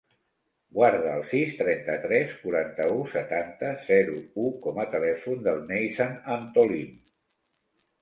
Guarda 0.77 1.11
el 1.17 1.25
sis, 1.33 1.51
trenta-tres, 1.59 2.33
quaranta-u, 2.47 2.97
setanta, 3.13 3.71
zero, 3.93 4.19
u 4.47 4.49
com 4.67 4.83
a 4.87 4.89
telèfon 4.99 5.49
del 5.51 5.65
Neizan 5.71 6.21
Antolin. 6.41 7.01